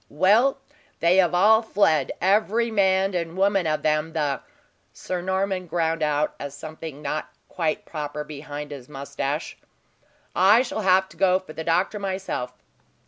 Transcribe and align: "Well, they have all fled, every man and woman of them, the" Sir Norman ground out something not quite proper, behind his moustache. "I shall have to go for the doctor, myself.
"Well, 0.09 0.57
they 0.99 1.17
have 1.17 1.35
all 1.35 1.61
fled, 1.61 2.11
every 2.19 2.71
man 2.71 3.13
and 3.13 3.37
woman 3.37 3.67
of 3.67 3.83
them, 3.83 4.13
the" 4.13 4.41
Sir 4.93 5.21
Norman 5.21 5.67
ground 5.67 6.01
out 6.01 6.33
something 6.51 7.03
not 7.03 7.29
quite 7.47 7.85
proper, 7.85 8.23
behind 8.23 8.71
his 8.71 8.89
moustache. 8.89 9.59
"I 10.35 10.63
shall 10.63 10.81
have 10.81 11.07
to 11.09 11.17
go 11.17 11.37
for 11.37 11.53
the 11.53 11.63
doctor, 11.63 11.99
myself. 11.99 12.51